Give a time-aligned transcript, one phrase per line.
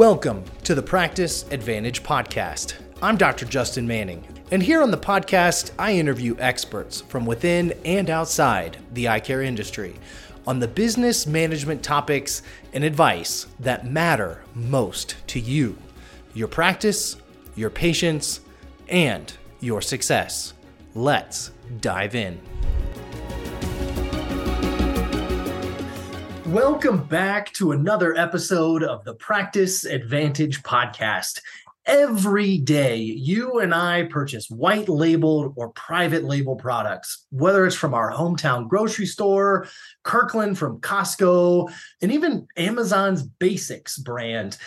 [0.00, 2.72] Welcome to the Practice Advantage Podcast.
[3.02, 3.44] I'm Dr.
[3.44, 9.10] Justin Manning, and here on the podcast, I interview experts from within and outside the
[9.10, 9.94] eye care industry
[10.46, 12.40] on the business management topics
[12.72, 15.76] and advice that matter most to you,
[16.32, 17.18] your practice,
[17.54, 18.40] your patients,
[18.88, 19.30] and
[19.60, 20.54] your success.
[20.94, 21.50] Let's
[21.82, 22.40] dive in.
[26.50, 31.40] Welcome back to another episode of the Practice Advantage podcast.
[31.86, 37.94] Every day, you and I purchase white labeled or private label products, whether it's from
[37.94, 39.68] our hometown grocery store,
[40.02, 41.72] Kirkland from Costco,
[42.02, 44.58] and even Amazon's Basics brand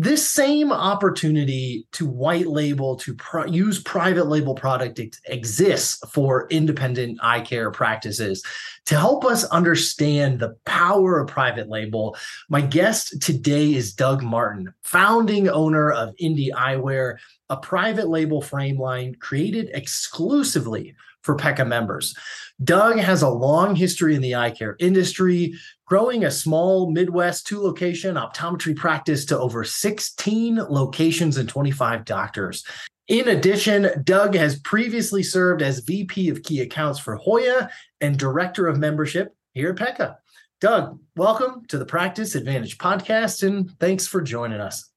[0.00, 3.16] this same opportunity to white label to
[3.48, 8.44] use private label product ex- exists for independent eye care practices
[8.86, 12.16] to help us understand the power of private label.
[12.48, 17.16] My guest today is doug martin founding owner of indie eyewear
[17.50, 20.94] a private label frame line created exclusively
[21.28, 22.16] for PECA members.
[22.64, 25.52] Doug has a long history in the eye care industry,
[25.84, 32.64] growing a small Midwest two location optometry practice to over 16 locations and 25 doctors.
[33.08, 37.68] In addition, Doug has previously served as VP of Key Accounts for Hoya
[38.00, 40.16] and Director of Membership here at PECA.
[40.62, 44.90] Doug, welcome to the Practice Advantage podcast, and thanks for joining us.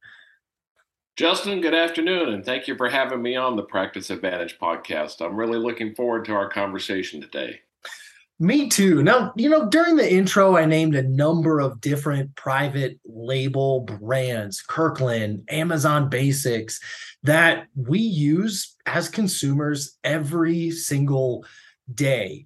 [1.18, 5.20] Justin, good afternoon, and thank you for having me on the Practice Advantage podcast.
[5.20, 7.60] I'm really looking forward to our conversation today.
[8.40, 9.04] Me too.
[9.04, 14.62] Now, you know, during the intro, I named a number of different private label brands,
[14.62, 16.80] Kirkland, Amazon Basics,
[17.24, 21.46] that we use as consumers every single
[21.94, 22.46] day.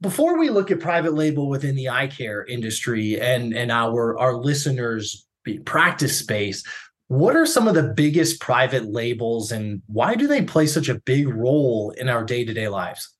[0.00, 4.34] Before we look at private label within the eye care industry and, and our, our
[4.34, 5.26] listeners'
[5.64, 6.64] practice space,
[7.10, 10.94] what are some of the biggest private labels and why do they play such a
[10.94, 13.16] big role in our day to day lives?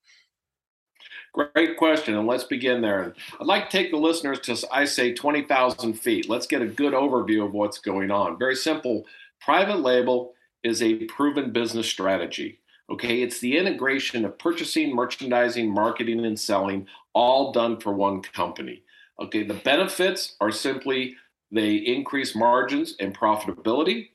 [1.33, 2.17] Great question.
[2.17, 3.15] And let's begin there.
[3.41, 6.29] I'd like to take the listeners to, I say, 20,000 feet.
[6.29, 8.39] Let's get a good overview of what's going on.
[8.39, 9.07] Very simple.
[9.41, 12.61] Private label is a proven business strategy.
[12.91, 13.23] Okay.
[13.23, 18.85] It's the integration of purchasing, merchandising, marketing, and selling, all done for one company.
[19.21, 19.43] Okay.
[19.43, 21.17] The benefits are simply
[21.51, 24.11] they increase margins and profitability.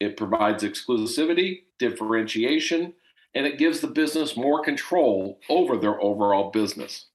[0.00, 2.94] It provides exclusivity, differentiation,
[3.34, 7.06] and it gives the business more control over their overall business.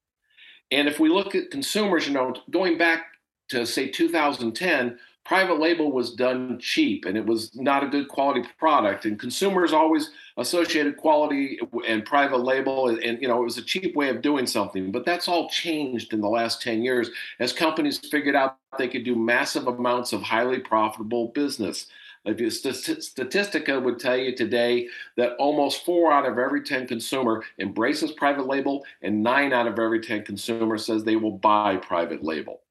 [0.71, 3.05] And if we look at consumers, you know, going back
[3.49, 8.43] to say 2010, private label was done cheap and it was not a good quality
[8.57, 13.57] product and consumers always associated quality and private label and, and, you know it was
[13.57, 17.09] a cheap way of doing something but that's all changed in the last 10 years
[17.39, 21.87] as companies figured out they could do massive amounts of highly profitable business
[22.25, 28.47] Statistica would tell you today that almost four out of every 10 consumer embraces private
[28.47, 32.61] label and nine out of every 10 consumer says they will buy private label.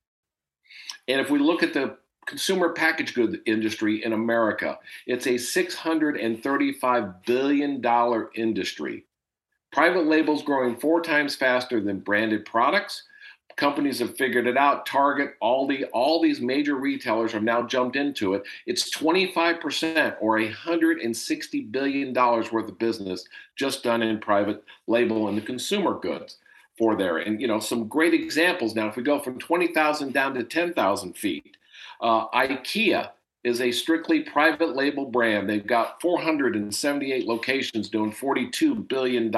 [1.07, 1.99] And if we look at the
[2.33, 4.79] consumer package goods industry in America.
[5.07, 7.85] It's a $635 billion
[8.35, 9.05] industry.
[9.71, 13.03] Private labels growing four times faster than branded products.
[13.57, 14.87] Companies have figured it out.
[14.87, 18.45] Target, Aldi, all these major retailers have now jumped into it.
[18.65, 23.27] It's 25% or $160 billion worth of business
[23.57, 26.39] just done in private label and the consumer goods
[26.79, 27.19] for there.
[27.19, 28.89] And, you know, some great examples now.
[28.89, 31.59] If we go from 20,000 down to 10,000 feet,
[32.03, 33.11] uh, IKEA
[33.45, 35.49] is a strictly private label brand.
[35.49, 39.35] They've got 478 locations doing $42 billion.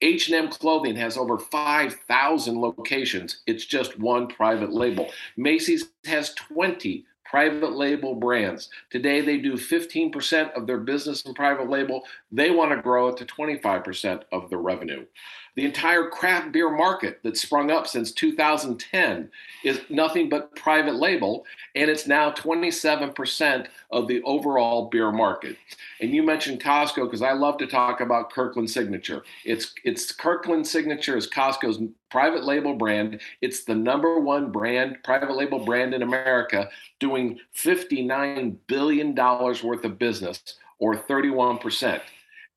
[0.00, 3.42] H&M Clothing has over 5,000 locations.
[3.46, 5.10] It's just one private label.
[5.36, 8.68] Macy's has 20 private label brands.
[8.90, 12.02] Today, they do 15% of their business in private label.
[12.30, 15.06] They want to grow it to 25% of the revenue.
[15.56, 19.30] The entire craft beer market that sprung up since 2010
[19.62, 25.56] is nothing but private label, and it's now 27% of the overall beer market.
[26.00, 29.22] And you mentioned Costco because I love to talk about Kirkland Signature.
[29.44, 31.80] It's it's Kirkland Signature is Costco's
[32.10, 33.20] private label brand.
[33.40, 36.68] It's the number one brand, private label brand in America,
[36.98, 40.42] doing 59 billion dollars worth of business,
[40.80, 42.00] or 31%.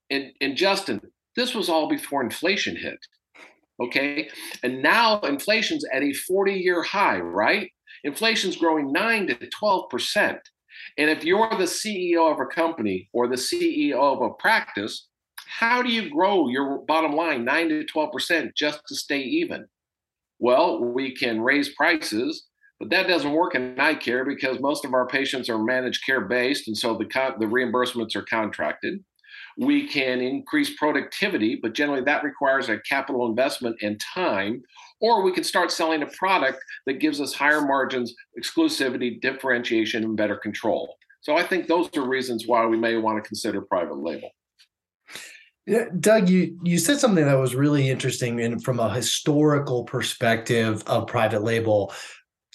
[0.10, 1.02] And, and Justin,
[1.38, 3.00] this was all before inflation hit.
[3.80, 4.30] Okay.
[4.64, 7.72] And now inflation's at a 40 year high, right?
[8.04, 10.40] Inflation's growing 9 to 12%.
[10.98, 15.08] And if you're the CEO of a company or the CEO of a practice,
[15.46, 19.68] how do you grow your bottom line 9 to 12% just to stay even?
[20.40, 22.46] Well, we can raise prices,
[22.80, 26.22] But that doesn't work in eye care because most of our patients are managed care
[26.22, 27.06] based, and so the
[27.40, 29.04] the reimbursements are contracted.
[29.58, 34.62] We can increase productivity, but generally that requires a capital investment and time.
[35.00, 40.16] Or we can start selling a product that gives us higher margins, exclusivity, differentiation, and
[40.18, 40.96] better control.
[41.22, 44.30] So I think those are reasons why we may want to consider private label.
[45.66, 50.82] Yeah, Doug, you you said something that was really interesting and from a historical perspective
[50.88, 51.94] of private label.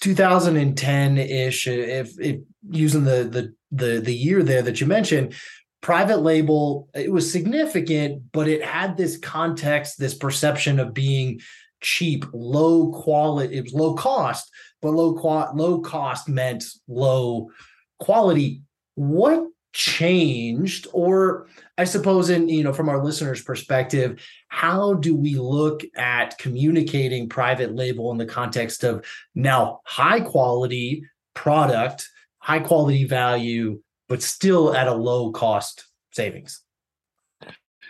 [0.01, 2.41] 2010-ish, if, if
[2.71, 5.35] using the the the the year there that you mentioned,
[5.83, 11.41] private label it was significant, but it had this context, this perception of being
[11.81, 13.57] cheap, low quality.
[13.57, 14.49] It was low cost,
[14.81, 17.51] but low qual low cost meant low
[17.99, 18.63] quality.
[18.95, 21.47] What changed or
[21.79, 27.27] i suppose in you know from our listeners perspective how do we look at communicating
[27.27, 29.03] private label in the context of
[29.33, 31.03] now high quality
[31.33, 32.07] product
[32.37, 33.81] high quality value
[34.13, 36.61] but still at a low cost savings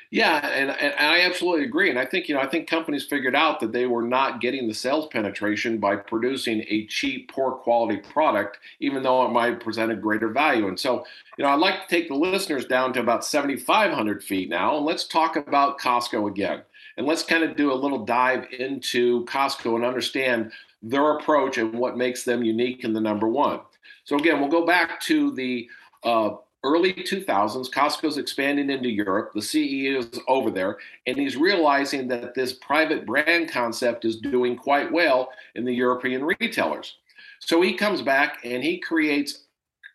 [0.10, 1.90] yeah, and, and I absolutely agree.
[1.90, 4.68] And I think, you know, I think companies figured out that they were not getting
[4.68, 9.92] the sales penetration by producing a cheap, poor quality product, even though it might present
[9.92, 10.68] a greater value.
[10.68, 11.04] And so,
[11.36, 14.86] you know, I'd like to take the listeners down to about 7,500 feet now, and
[14.86, 16.62] let's talk about Costco again.
[16.96, 20.52] And let's kind of do a little dive into Costco and understand
[20.84, 23.62] their approach and what makes them unique in the number one.
[24.04, 25.68] So again, we'll go back to the
[26.04, 29.32] uh, early 2000s, Costco's expanding into Europe.
[29.34, 30.78] The CEO is over there,
[31.08, 36.24] and he's realizing that this private brand concept is doing quite well in the European
[36.24, 36.98] retailers.
[37.40, 39.46] So he comes back and he creates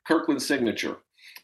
[0.06, 0.96] Kirkland Signature.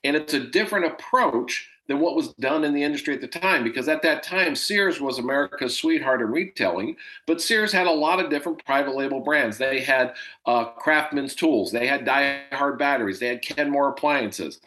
[0.04, 3.62] And it's a different approach than what was done in the industry at the time
[3.62, 6.96] because at that time Sears was America's sweetheart in retailing,
[7.26, 9.58] but Sears had a lot of different private label brands.
[9.58, 10.14] They had
[10.46, 14.60] uh, Craftsman's tools, they had Die Hard batteries, they had Kenmore appliances.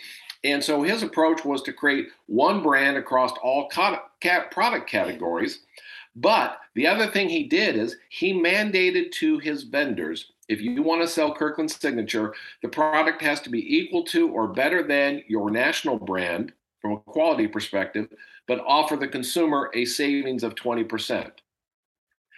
[0.43, 5.59] And so his approach was to create one brand across all product categories.
[6.15, 11.01] But the other thing he did is he mandated to his vendors if you want
[11.01, 15.49] to sell Kirkland Signature, the product has to be equal to or better than your
[15.49, 16.53] national brand
[16.87, 18.07] from a quality perspective,
[18.47, 21.31] but offer the consumer a savings of 20%.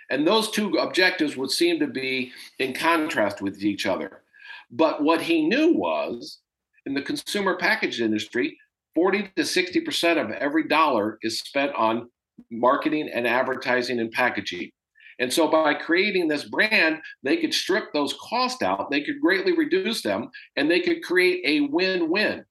[0.10, 4.24] And those two objectives would seem to be in contrast with each other.
[4.72, 6.40] But what he knew was
[6.88, 8.58] in the consumer package industry,
[8.96, 12.10] 40 to 60% of every dollar is spent on
[12.50, 14.72] marketing and advertising and packaging.
[15.20, 19.52] And so by creating this brand, they could strip those costs out, they could greatly
[19.52, 22.46] reduce them, and they could create a win win.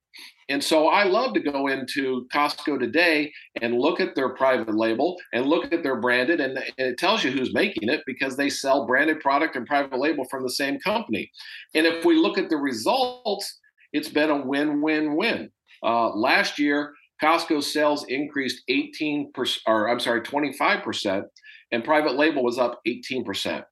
[0.48, 5.16] And so I love to go into Costco today and look at their private label
[5.32, 8.48] and look at their branded, and, and, it tells you who's making it because they
[8.48, 11.30] sell branded product and private label from the same company.
[11.74, 13.58] And if we look at the results,
[13.92, 15.50] it's been a win-win-win.
[15.82, 21.24] Uh, last year, Costco sales increased 18 percent, or I'm sorry, 25 percent,
[21.72, 23.64] and private label was up 18 percent.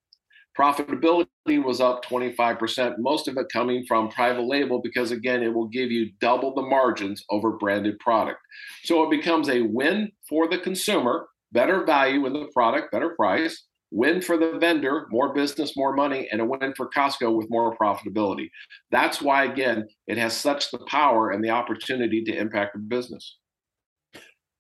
[0.59, 2.95] Profitability was up 25 percent.
[2.99, 6.63] Most of it coming from private label because again, it will give you double the
[6.63, 8.41] margins over branded product.
[8.85, 13.65] So it becomes a win for the consumer, better value in the product, better price,
[13.91, 17.77] win for the vendor, more business, more money, and a win for Costco with more
[17.77, 18.51] profitability.
[18.91, 23.37] That's why, again, it has such the power and the opportunity to impact the business.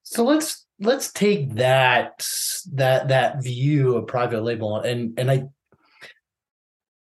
[0.02, 2.24] So let's let's take that
[2.74, 5.48] that that view of private label and and I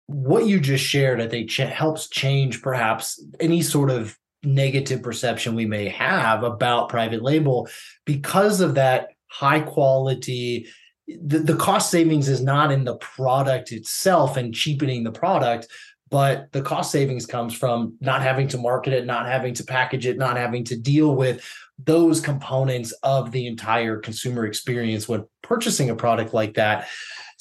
[0.07, 5.55] what you just shared I think ch- helps change perhaps any sort of negative perception
[5.55, 7.69] we may have about private label
[8.05, 10.67] because of that high quality
[11.07, 15.67] the, the cost savings is not in the product itself and cheapening the product
[16.10, 20.05] but the cost savings comes from not having to market it not having to package
[20.05, 21.43] it not having to deal with
[21.79, 26.88] those components of the entire consumer experience when purchasing a product like that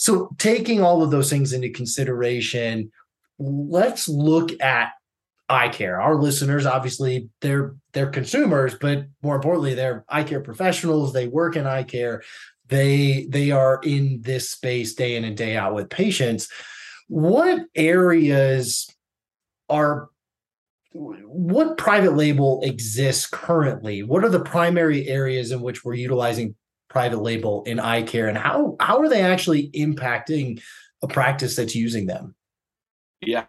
[0.02, 2.90] so taking all of those things into consideration
[3.38, 4.90] let's look at
[5.48, 6.00] eye care.
[6.00, 11.12] Our listeners obviously they're they're consumers but more importantly they're eye care professionals.
[11.12, 12.24] They work in eye care.
[12.66, 16.48] They they are in this space day in and day out with patients.
[17.06, 18.90] What areas
[19.68, 20.08] are
[20.94, 24.02] what private label exists currently?
[24.02, 26.56] What are the primary areas in which we're utilizing
[26.92, 30.62] private label in eye care and how how are they actually impacting
[31.02, 32.34] a practice that's using them?
[33.20, 33.44] Yeah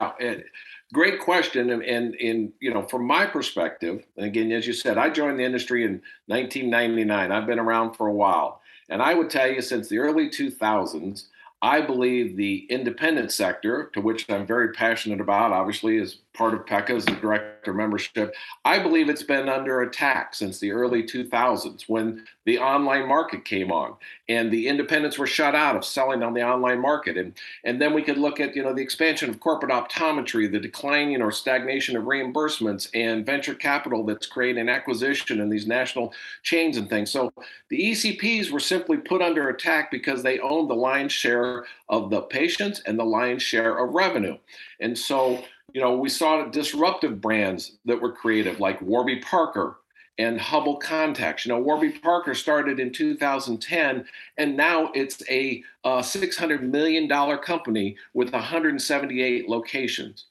[0.94, 4.96] great question and, and in you know from my perspective and again as you said
[4.96, 8.62] i joined the industry in 1999 i've been around for a while.
[8.90, 11.28] And I would tell you, since the early 2000s,
[11.62, 16.66] I believe the independent sector, to which I'm very passionate about, obviously, as part of
[16.66, 18.34] PECA director membership,
[18.66, 23.72] I believe it's been under attack since the early 2000s when the online market came
[23.72, 23.96] on
[24.28, 27.18] and the independents were shut out of selling on the online market.
[27.18, 30.60] And, and then we could look at, you know, the expansion of corporate optometry, the
[30.60, 36.78] declining or stagnation of reimbursements and venture capital that's creating acquisition in these national chains
[36.78, 37.12] and things.
[37.12, 37.32] So
[37.70, 42.22] the ECPs were simply put under attack because they owned the lion's share of the
[42.22, 44.38] patients and the lion's share of revenue.
[44.80, 49.78] And so you know, we saw disruptive brands that were creative, like Warby Parker
[50.18, 51.46] and Hubble Contacts.
[51.46, 54.06] You know, Warby Parker started in 2010,
[54.38, 57.08] and now it's a uh, $600 million
[57.40, 60.26] company with 178 locations.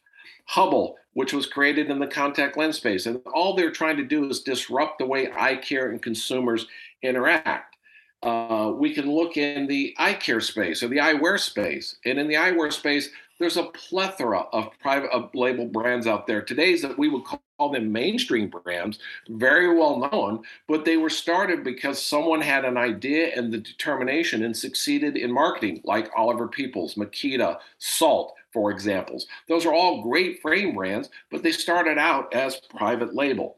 [0.47, 4.29] Hubble, which was created in the contact lens space, and all they're trying to do
[4.29, 6.67] is disrupt the way eye care and consumers
[7.03, 7.77] interact.
[8.23, 11.97] Uh, we can look in the eye care space or the eyewear space.
[12.05, 13.11] And in the eyewear space,
[13.43, 17.91] there's a plethora of private label brands out there today that we would call them
[17.91, 23.53] mainstream brands, very well known, but they were started because someone had an idea and
[23.53, 29.27] the determination and succeeded in marketing, like Oliver Peoples, Mykita, Salt, for examples.
[29.49, 33.57] Those are all great frame brands, but they started out as private label.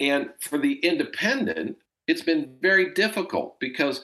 [0.00, 1.76] And for the independent,
[2.08, 4.02] it's been very difficult because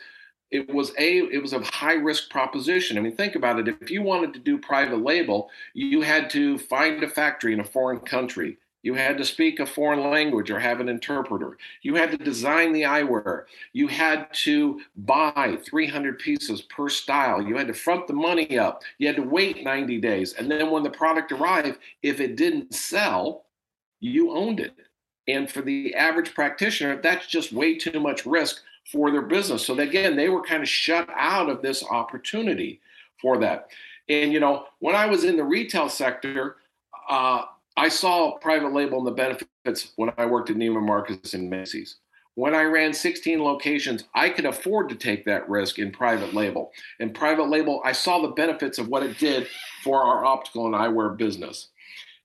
[0.50, 2.96] it was a it was a high risk proposition.
[2.96, 3.76] I mean, think about it.
[3.80, 7.64] If you wanted to do private label, you had to find a factory in a
[7.64, 8.58] foreign country.
[8.82, 11.58] You had to speak a foreign language or have an interpreter.
[11.82, 13.44] You had to design the eyewear.
[13.72, 17.42] You had to buy 300 pieces per style.
[17.42, 18.82] You had to front the money up.
[18.98, 20.34] You had to wait 90 days.
[20.34, 23.46] And then when the product arrived, if it didn't sell,
[24.00, 24.74] you owned it.
[25.26, 29.66] And for the average practitioner, that's just way too much risk for their business.
[29.66, 32.80] So again, they were kind of shut out of this opportunity
[33.20, 33.68] for that.
[34.08, 36.56] And you know, when I was in the retail sector,
[37.08, 37.42] uh,
[37.76, 41.96] I saw private label and the benefits when I worked at Neiman Marcus and Macy's.
[42.34, 46.72] When I ran 16 locations, I could afford to take that risk in private label.
[47.00, 49.48] And private label, I saw the benefits of what it did
[49.82, 51.68] for our optical and eyewear business.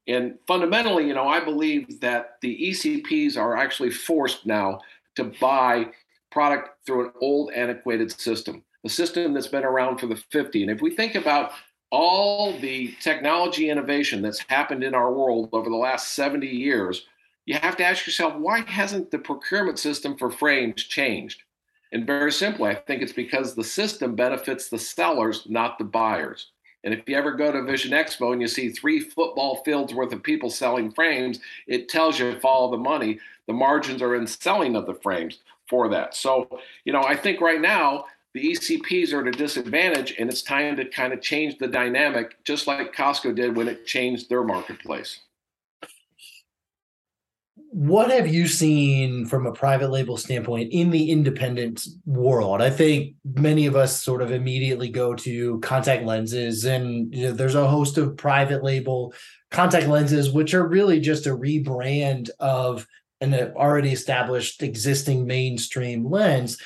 [0.08, 4.82] And fundamentally, you know, I believe that the ECPs are actually forced now
[5.16, 5.88] to buy
[6.34, 10.64] product through an old, antiquated system, a system that's been around for the 50.
[10.64, 11.52] And if we think about
[11.92, 17.06] all the technology innovation that's happened in our world over the last 70 years,
[17.46, 21.44] you have to ask yourself, why hasn't the procurement system for frames changed?
[21.92, 26.48] And very simply, I think it's because the system benefits the sellers, not the buyers.
[26.84, 30.12] And if you ever go to Vision Expo and you see three football fields worth
[30.12, 33.20] of people selling frames, it tells you follow the money.
[33.48, 35.40] The margins are in selling of the frames
[35.74, 36.14] for that.
[36.14, 36.48] So,
[36.86, 40.76] you know, I think right now the ECPs are at a disadvantage, and it's time
[40.76, 45.22] to kind of change the dynamic, just like Costco did when it changed their marketplace.
[47.72, 52.62] What have you seen from a private label standpoint in the independent world?
[52.62, 57.32] I think many of us sort of immediately go to contact lenses, and you know,
[57.32, 59.12] there's a host of private label
[59.50, 62.86] contact lenses, which are really just a rebrand of
[63.24, 66.60] an already established existing mainstream lens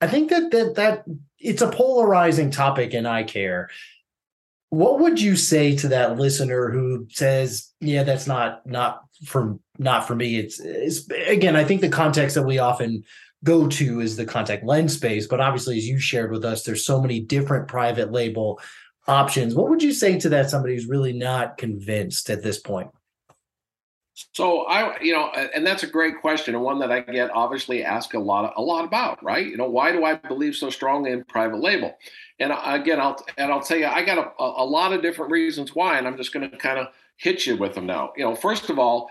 [0.00, 1.04] i think that that that
[1.44, 3.68] it's a polarizing topic in eye care.
[4.70, 10.06] What would you say to that listener who says yeah that's not not for not
[10.06, 10.38] for me.
[10.38, 13.04] It's, it's again i think the context that we often
[13.44, 16.86] go to is the contact lens space but obviously as you shared with us there's
[16.86, 18.58] so many different private label
[19.06, 19.54] options.
[19.54, 22.88] What would you say to that somebody who's really not convinced at this point
[24.14, 27.82] so I, you know, and that's a great question and one that I get obviously
[27.82, 29.44] asked a lot, a lot about, right?
[29.44, 31.96] You know, why do I believe so strongly in private label?
[32.38, 35.74] And again, I'll and I'll tell you, I got a, a lot of different reasons
[35.74, 38.12] why, and I'm just going to kind of hit you with them now.
[38.16, 39.10] You know, first of all,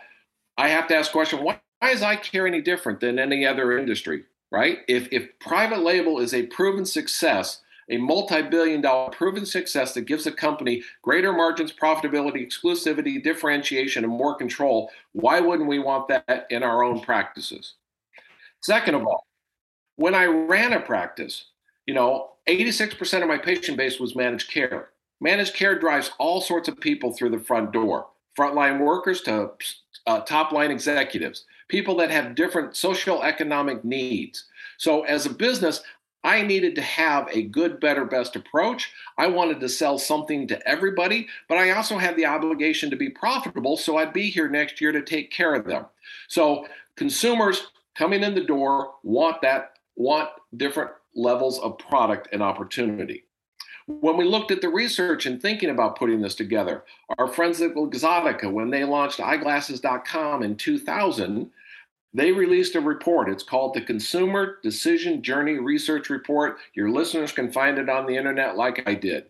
[0.57, 3.77] I have to ask question: Why, why is eye care any different than any other
[3.77, 4.23] industry?
[4.51, 4.79] Right?
[4.87, 10.25] If if private label is a proven success, a multi-billion dollar proven success that gives
[10.25, 14.89] a company greater margins, profitability, exclusivity, differentiation, and more control.
[15.13, 17.75] Why wouldn't we want that in our own practices?
[18.61, 19.25] Second of all,
[19.95, 21.45] when I ran a practice,
[21.85, 24.89] you know, 86% of my patient base was managed care.
[25.21, 29.51] Managed care drives all sorts of people through the front door, frontline workers to
[30.07, 34.45] uh, top line executives, people that have different social economic needs.
[34.77, 35.81] So, as a business,
[36.23, 38.91] I needed to have a good, better, best approach.
[39.17, 43.09] I wanted to sell something to everybody, but I also had the obligation to be
[43.09, 43.75] profitable.
[43.77, 45.85] So I'd be here next year to take care of them.
[46.27, 53.25] So consumers coming in the door want that, want different levels of product and opportunity.
[53.85, 56.85] When we looked at the research and thinking about putting this together,
[57.17, 61.51] our friends at Exotica, when they launched eyeglasses.com in 2000,
[62.13, 63.29] they released a report.
[63.29, 66.57] It's called the Consumer Decision Journey Research Report.
[66.75, 69.25] Your listeners can find it on the internet like I did.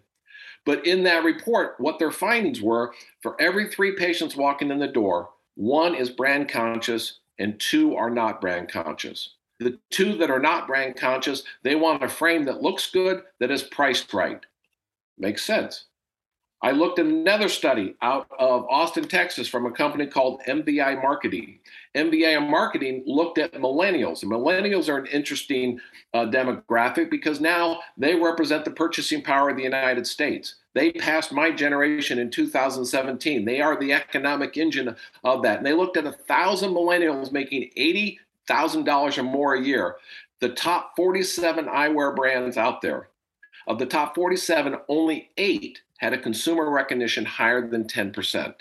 [0.66, 4.88] But in that report, what their findings were for every three patients walking in the
[4.88, 9.36] door, one is brand conscious and two are not brand conscious.
[9.60, 13.52] The two that are not brand conscious, they want a frame that looks good, that
[13.52, 14.46] is priced right.
[15.18, 15.86] Makes sense.
[16.63, 21.60] I looked at another study out of Austin, Texas, from a company called MBI Marketing.
[21.93, 25.82] MBI Marketing looked at millennials, and millennials are an interesting
[26.13, 30.55] uh, demographic because now they represent the purchasing power of the United States.
[30.74, 33.43] They passed my generation in 2017.
[33.43, 35.58] They are the economic engine of that.
[35.58, 39.98] And they looked at a thousand millennials making eighty thousand dollars or more a year.
[40.39, 43.10] The top 47 eyewear brands out there.
[43.65, 48.53] Of the top 47, only eight had a consumer recognition higher than 10%.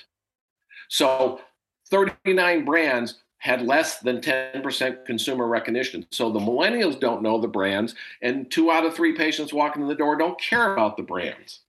[0.86, 1.40] So
[1.90, 6.06] 39 brands had less than 10% consumer recognition.
[6.12, 9.88] So the millennials don't know the brands, and two out of three patients walking in
[9.88, 11.62] the door don't care about the brands.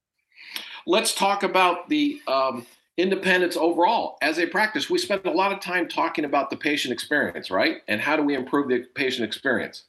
[0.85, 4.19] Let's talk about the um, independence overall.
[4.21, 7.77] As a practice, we spend a lot of time talking about the patient experience, right?
[7.87, 9.85] And how do we improve the patient experience?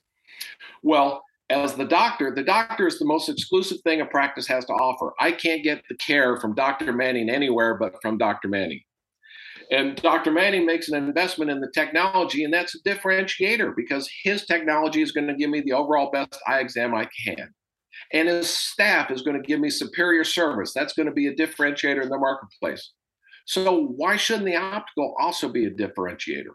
[0.83, 1.25] Well,
[1.63, 5.13] as the doctor, the doctor is the most exclusive thing a practice has to offer.
[5.21, 6.93] I can't get the care from Dr.
[6.93, 8.49] Manning anywhere but from Dr.
[8.49, 8.81] Manning.
[9.71, 10.31] And Dr.
[10.31, 15.13] Manning makes an investment in the technology, and that's a differentiator because his technology is
[15.13, 17.53] going to give me the overall best eye exam I can.
[18.13, 20.73] And his staff is going to give me superior service.
[20.75, 22.93] That's going to be a differentiator in the marketplace.
[23.47, 26.55] So, why shouldn't the optical also be a differentiator?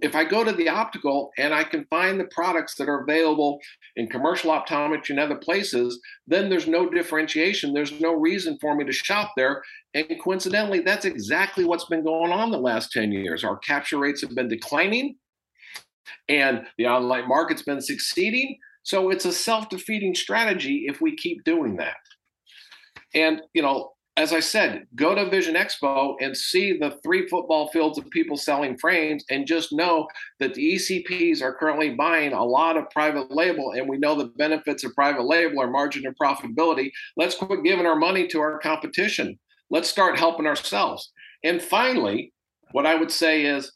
[0.00, 3.60] If I go to the optical and I can find the products that are available
[3.96, 7.74] in commercial optometry and other places, then there's no differentiation.
[7.74, 9.62] There's no reason for me to shop there.
[9.92, 13.44] And coincidentally, that's exactly what's been going on the last 10 years.
[13.44, 15.16] Our capture rates have been declining
[16.28, 18.58] and the online market's been succeeding.
[18.82, 21.96] So it's a self defeating strategy if we keep doing that.
[23.14, 27.68] And, you know, as I said, go to Vision Expo and see the three football
[27.68, 30.06] fields of people selling frames, and just know
[30.38, 34.26] that the ECPs are currently buying a lot of private label, and we know the
[34.36, 36.92] benefits of private label are margin and profitability.
[37.16, 39.36] Let's quit giving our money to our competition.
[39.68, 41.10] Let's start helping ourselves.
[41.42, 42.32] And finally,
[42.70, 43.72] what I would say is,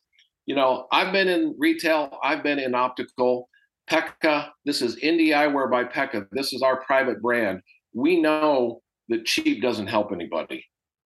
[0.47, 3.49] you know, I've been in retail, I've been in optical.
[3.91, 6.29] PECA, this is Indie Eyewear by PECA.
[6.31, 7.63] This is our private brand.
[7.95, 10.65] We know that cheap doesn't help anybody.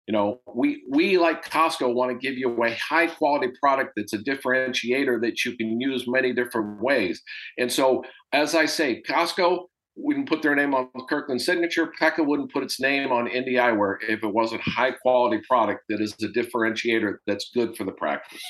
[0.07, 4.13] You know, we we like Costco want to give you a high quality product that's
[4.13, 7.21] a differentiator that you can use many different ways.
[7.59, 11.91] And so, as I say, Costco wouldn't put their name on Kirkland signature.
[12.01, 16.01] PECA wouldn't put its name on Indie Eyewear if it wasn't high quality product that
[16.01, 18.41] is a differentiator that's good for the practice.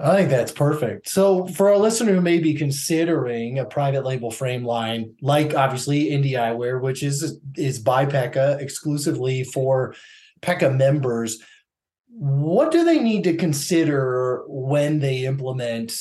[0.00, 1.08] I think that's perfect.
[1.08, 6.10] So, for a listener who may be considering a private label frame line, like obviously
[6.10, 9.94] Indie Eyewear, which is is by PECA exclusively for
[10.40, 11.42] PECA members,
[12.06, 15.98] what do they need to consider when they implement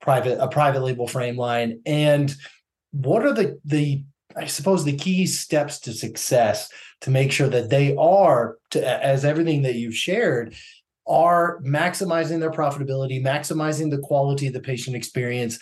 [0.00, 2.36] private a private label frame line, and
[2.92, 4.04] what are the the
[4.36, 6.68] I suppose the key steps to success
[7.00, 10.54] to make sure that they are, to, as everything that you've shared,
[11.10, 15.58] are maximizing their profitability, maximizing the quality of the patient experience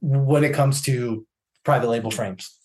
[0.00, 1.24] when it comes to
[1.64, 2.58] private label frames?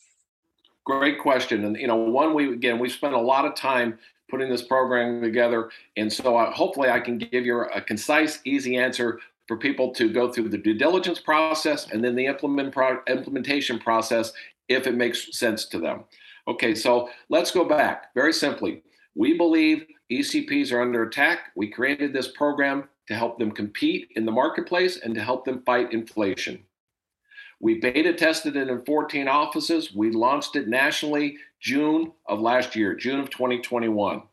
[0.85, 1.63] Great question.
[1.63, 3.97] And, you know, one, we, again, we spent a lot of time
[4.29, 5.69] putting this program together.
[5.95, 10.11] And so I, hopefully I can give you a concise, easy answer for people to
[10.11, 14.33] go through the due diligence process and then the implement pro- implementation process
[14.69, 16.05] if it makes sense to them.
[16.47, 18.81] Okay, so let's go back very simply.
[19.15, 19.85] We believe
[20.19, 21.51] ECPs are under attack.
[21.55, 25.63] We created this program to help them compete in the marketplace and to help them
[25.65, 26.63] fight inflation.
[27.59, 29.93] We beta tested it in 14 offices.
[29.93, 34.23] We launched it nationally June of last year, June of 2021.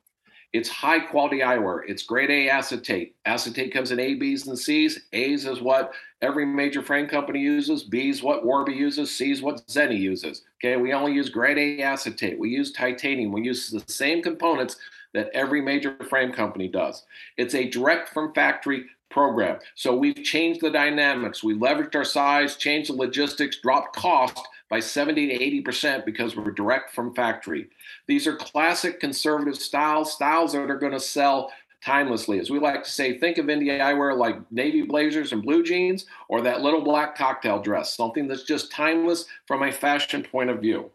[0.53, 1.83] It's high quality eyewear.
[1.87, 3.15] It's grade A acetate.
[3.25, 5.01] Acetate comes in A, B's, and C's.
[5.13, 7.85] A's is what every major frame company uses.
[7.85, 9.17] B's what Warby uses.
[9.17, 10.43] C's what Zenni uses.
[10.59, 12.39] Okay, we only use grade A acetate.
[12.39, 13.31] We use titanium.
[13.31, 14.77] We use the same components
[15.15, 17.05] that every major frame company does.
[17.37, 19.59] It's a direct from factory program.
[19.75, 21.45] So we've changed the dynamics.
[21.45, 26.53] We leveraged our size, changed the logistics, dropped cost by 70 to 80% because we're
[26.53, 27.69] direct from factory.
[28.07, 31.53] These are classic conservative styles, styles that are going to sell
[31.85, 32.39] timelessly.
[32.39, 36.07] As we like to say, think of Indie eyewear like navy blazers and blue jeans
[36.29, 40.61] or that little black cocktail dress, something that's just timeless from a fashion point of
[40.61, 40.91] view.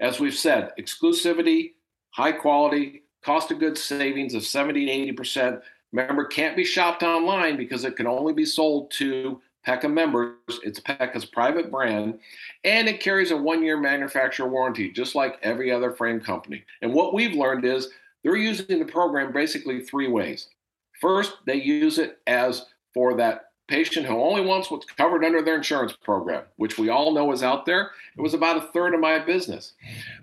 [0.00, 1.72] As we've said, exclusivity,
[2.10, 5.60] high quality, cost of goods savings of 70 to 80%.
[5.92, 10.36] Remember, can't be shopped online because it can only be sold to PECA members.
[10.62, 12.18] It's PECA's private brand,
[12.64, 16.64] and it carries a one year manufacturer warranty, just like every other frame company.
[16.82, 17.88] And what we've learned is
[18.22, 20.48] they're using the program basically three ways.
[21.00, 25.56] First, they use it as for that patient who only wants what's covered under their
[25.56, 27.90] insurance program, which we all know is out there.
[28.16, 29.72] It was about a third of my business.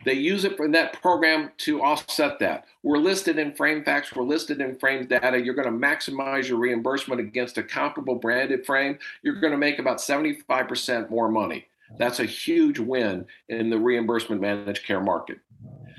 [0.06, 2.65] They use it in that program to offset that.
[2.84, 5.41] We're listed in frame facts, we're listed in frame data.
[5.41, 8.99] You're going to maximize your reimbursement against a comparable branded frame.
[9.23, 11.65] You're going to make about 75% more money.
[11.97, 15.39] That's a huge win in the reimbursement managed care market.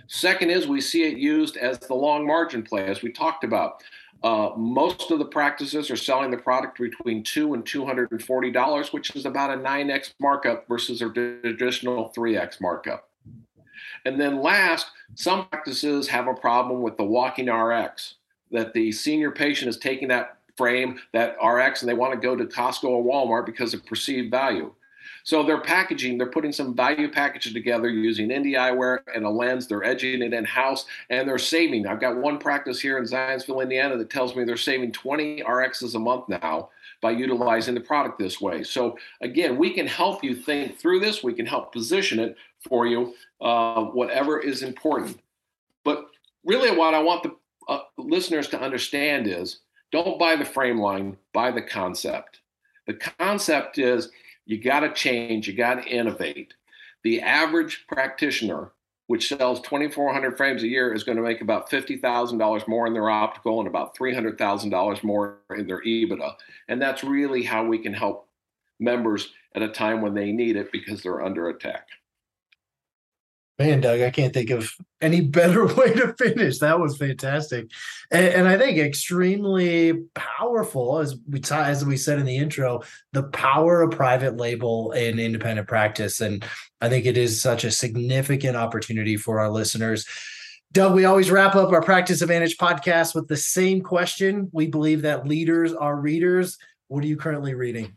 [0.06, 3.82] Second is we see it used as the long margin play, as we talked about.
[4.22, 8.22] Uh, most of the practices are selling the product between two and two hundred and
[8.22, 13.08] forty dollars, which is about a nine x markup versus a traditional three x markup.
[14.04, 18.14] And then last, some practices have a problem with the walking RX,
[18.50, 22.36] that the senior patient is taking that frame, that RX, and they want to go
[22.36, 24.72] to Costco or Walmart because of perceived value.
[25.24, 29.66] So they're packaging, they're putting some value packages together using indie eyewear and a lens.
[29.66, 31.86] They're edging it in house and they're saving.
[31.86, 35.94] I've got one practice here in Zionsville, Indiana that tells me they're saving 20 RXs
[35.94, 38.62] a month now by utilizing the product this way.
[38.62, 41.22] So again, we can help you think through this.
[41.22, 42.36] We can help position it
[42.68, 45.18] for you, uh, whatever is important.
[45.84, 46.06] But
[46.44, 47.34] really, what I want the
[47.68, 49.60] uh, listeners to understand is
[49.92, 52.40] don't buy the frame line, buy the concept.
[52.86, 54.10] The concept is
[54.46, 56.54] you got to change, you got to innovate.
[57.02, 58.72] The average practitioner,
[59.06, 63.10] which sells 2,400 frames a year, is going to make about $50,000 more in their
[63.10, 66.34] optical and about $300,000 more in their EBITDA.
[66.68, 68.28] And that's really how we can help
[68.78, 71.88] members at a time when they need it because they're under attack.
[73.60, 76.60] Man, Doug, I can't think of any better way to finish.
[76.60, 77.70] That was fantastic,
[78.10, 80.98] and, and I think extremely powerful.
[80.98, 85.18] As we t- as we said in the intro, the power of private label in
[85.18, 86.42] independent practice, and
[86.80, 90.06] I think it is such a significant opportunity for our listeners.
[90.72, 94.48] Doug, we always wrap up our Practice Advantage podcast with the same question.
[94.52, 96.56] We believe that leaders are readers.
[96.88, 97.94] What are you currently reading?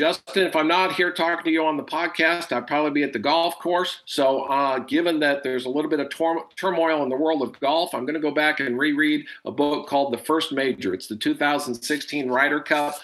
[0.00, 3.12] Justin, if I'm not here talking to you on the podcast, I'd probably be at
[3.12, 4.00] the golf course.
[4.06, 7.60] So, uh, given that there's a little bit of tor- turmoil in the world of
[7.60, 10.94] golf, I'm going to go back and reread a book called The First Major.
[10.94, 12.94] It's the 2016 Ryder Cup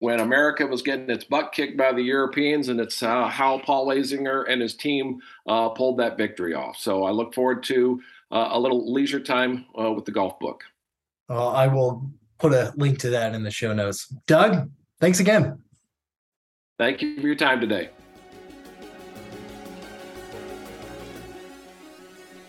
[0.00, 3.86] when America was getting its butt kicked by the Europeans, and it's uh, how Paul
[3.86, 6.76] Azinger and his team uh, pulled that victory off.
[6.76, 10.62] So, I look forward to uh, a little leisure time uh, with the golf book.
[11.30, 12.06] I will
[12.38, 14.08] put a link to that in the show notes.
[14.26, 14.68] Doug,
[15.00, 15.62] thanks again.
[16.76, 17.90] Thank you for your time today.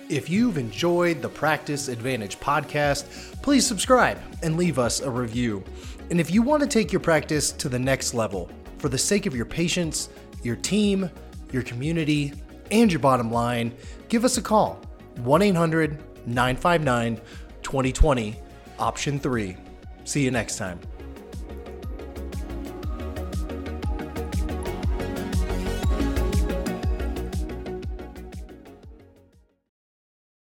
[0.10, 3.06] If you've enjoyed the Practice Advantage podcast,
[3.44, 5.64] please subscribe and leave us a review.
[6.10, 9.28] And if you want to take your practice to the next level for the sake
[9.28, 10.10] of your patients,
[10.42, 11.10] your team,
[11.52, 12.34] your community,
[12.72, 13.76] and your bottom line,
[14.10, 14.82] give us a call
[15.18, 17.18] 1 800 959
[17.62, 18.36] 2020,
[18.80, 19.58] option 3.
[20.04, 20.80] See you next time.